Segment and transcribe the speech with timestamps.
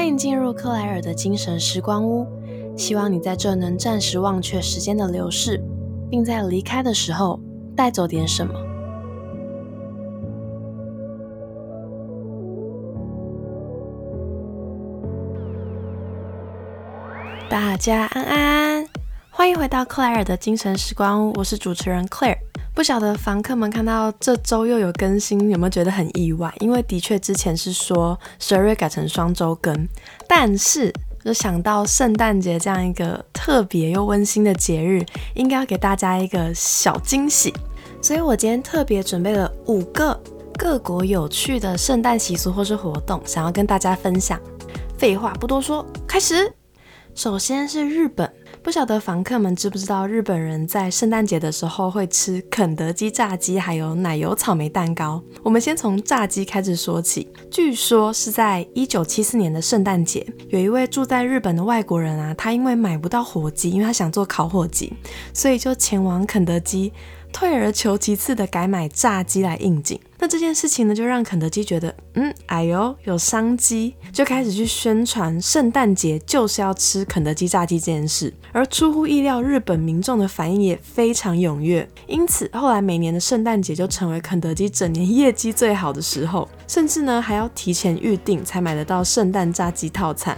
[0.00, 2.26] 欢迎进入克莱尔的精神时光屋，
[2.74, 5.62] 希望你在这能暂时忘却时间的流逝，
[6.08, 7.38] 并在离开的时候
[7.76, 8.54] 带走点什么。
[17.50, 18.86] 大家安安，
[19.28, 22.49] 欢迎回到克莱尔的精神时光屋，我是主持人 Claire。
[22.72, 26.52] 不晓得房客们看到这周又有更新，有没有觉得很意外？
[26.60, 29.88] 因为的确之前是说十二月改成双周更，
[30.26, 30.90] 但是
[31.22, 35.04] 就想到圣诞节这样一个特别又温馨的节日，
[35.34, 37.52] 应该要给大家一个小惊喜，
[38.00, 40.18] 所以我今天特别准备了五个
[40.56, 44.40] 各国有趣的圣诞习俗或是活动，想要跟大家分享。
[44.96, 46.50] 废话不多说，开始。
[47.14, 48.39] 首先是日本。
[48.62, 55.22] 不晓得房客们知不知道，日本人在圣诞节的时候会吃肯德基炸鸡，还有奶油草莓蛋糕。
[55.42, 57.26] 我们先从炸鸡开始说起。
[57.50, 64.92] 据说是在一九七四年的圣诞节，有一位住在日本的外国人啊，他因为买不到火鸡，因为他想做烤火鸡，
[65.32, 66.92] 所以就前往肯德基。
[67.32, 78.32] 退而求其次的改买炸鸡来应景，那这件事情呢，就让肯德基觉得，嗯，哎呦，有商机，就开始去宣传圣诞节就是要吃肯德基炸鸡这件事。
[78.52, 90.36] 而出乎意料，日本民众的反应也非常踊跃，因此后来每年的圣诞节就成为肯德基整年业绩最好的时候，甚至呢还要提前预定才买得到圣诞炸鸡套餐。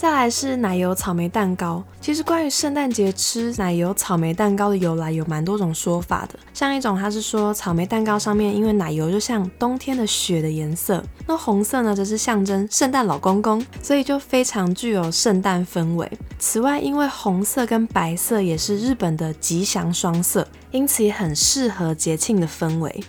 [0.00, 1.84] 再来是奶油草莓蛋糕。
[2.00, 6.38] 其实关于圣诞节吃奶油草莓蛋糕的由来有蛮多种说法的。
[6.54, 16.10] 像一种它是说草莓蛋糕上面因为奶油就像冬天的雪的颜色，那红色呢则是象征圣诞老公公，所以就非常具有圣诞氛围。
[16.38, 23.04] 此外，因为红色跟白色也是日本的吉祥双色，因此也很适合节庆的氛围。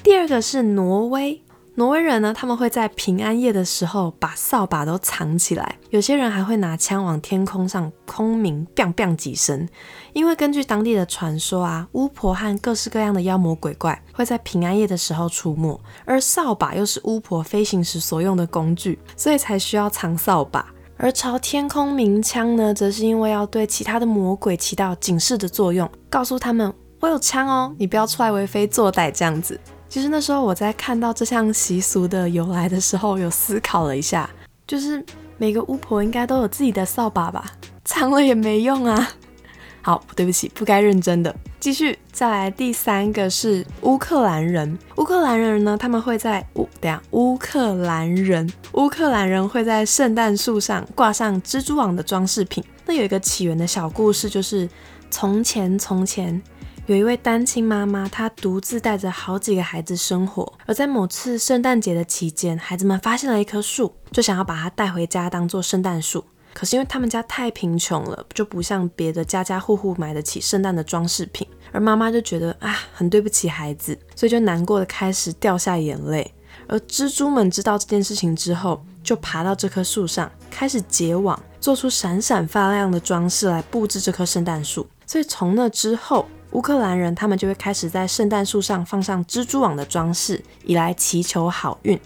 [0.00, 1.42] 第二个是挪威。
[1.78, 9.68] 挪威人呢，他们会在平安夜的时候把扫把都藏起来，有些人还会拿枪往天空上空鸣，biang biang 几声。
[10.14, 20.64] 因为根据当地的传说啊，巫婆和各式各样的妖魔鬼怪会在平安夜的时候出没，而扫把又是巫婆飞行时所用的工具， 所以才需要藏扫把。
[20.96, 29.60] 而朝天空鸣枪呢，则是因为要对其他的魔鬼起到警示的作用，告诉他们我有枪哦，你不要出来为非作歹这样子。
[29.88, 34.28] 其实那时候我在看到这项习俗的由来的时候，有思考了一下，
[34.66, 35.02] 就是
[35.38, 37.52] 每个巫婆应该都有自己的扫把吧，
[37.84, 39.08] 藏了也没用啊。
[39.80, 41.34] 好，对不起，不该认真的。
[41.60, 44.76] 继续，再来第三个是乌克兰人。
[44.96, 52.62] 乌克兰人呢，他们会在乌等下，乌克兰人，乌克兰人会在圣诞树上挂上蜘蛛网的装饰品。
[52.84, 54.68] 那有一个起源的小故事，就是
[55.10, 56.42] 从前从前。
[56.86, 60.52] 有一位单亲妈妈，她独自带着好几个孩子生活。
[60.66, 66.24] 而在某次圣诞节的期间，孩子们发现了一棵树，就想要把它带回家当做圣诞树。
[66.54, 71.44] 可是因为他们家太贫穷了，就不像别的家家户户买得起圣诞的装饰品。
[71.72, 76.32] 而妈妈就觉得啊，很对不起孩子，所以就难过的开始掉下眼泪。
[76.68, 84.86] 而蜘蛛们知道这件事情之后，就爬到这棵树上，开始结网，做出闪闪发亮的装饰来布置这棵圣诞树。
[85.04, 91.98] 所以从那之后，乌克兰人他们就会开始在圣诞树上放上蜘蛛网的装饰，以来祈求好运。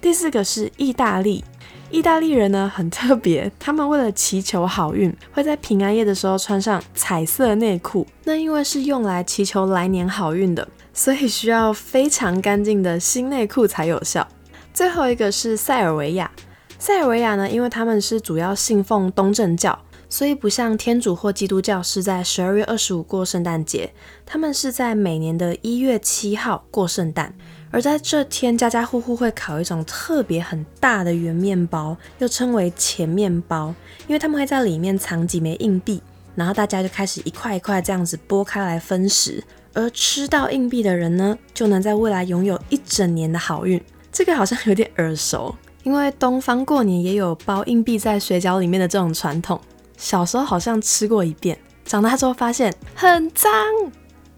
[0.00, 1.44] 第四个是意大利，
[1.90, 8.06] 意大利人呢很特别，他们为了祈求好运，会在平安夜的时候穿上彩色内裤。
[8.24, 14.26] 那因为是用来祈求来年好运的，所以需要非常干净的新内裤才有效。
[14.74, 16.30] 最后一个是塞尔维亚，
[16.78, 19.78] 塞尔维亚呢，因为他们是主要信奉东正教。
[20.12, 23.90] 所以不像天主或基督教是在十二月二十五过圣诞节，
[24.26, 27.34] 他们是在每年的一月七号过圣诞。
[27.70, 33.74] 而在这天，家家户户会烤一种特别很大的圆面包，又称为钱面包，
[34.06, 36.02] 因为他们会在里面藏几枚硬币，
[36.34, 39.42] 然后大家就开始一块一块这样子剥开来分食。
[39.72, 43.82] 而吃到硬币的人呢，就能在未来拥有一整年的好运。
[44.12, 49.58] 这个好像有点耳熟，因为东方过年也有包硬币在水饺里面的这种传统。
[50.02, 53.52] 小时候好像吃过一遍，长大之后发现很脏，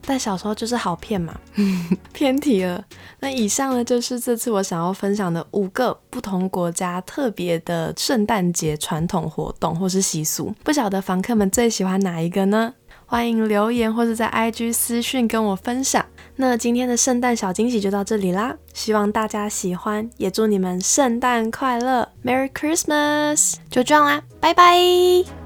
[0.04, 1.34] 但小时候就是好骗嘛。
[2.12, 2.84] 偏题了。
[3.20, 10.54] 那以上呢，就是这次我想要分享的五个不同国家特别的圣诞节传统活动或是习俗。
[10.62, 12.74] 不晓得房客们最喜欢哪一个呢？
[13.06, 16.04] 欢迎留言或者在 IG 私讯跟我分享。
[16.36, 23.54] 那今天的圣诞小惊喜就到这里啦，希望大家喜欢，也祝你们圣诞快乐，Merry Christmas！
[23.70, 25.43] 就这样啦，拜拜。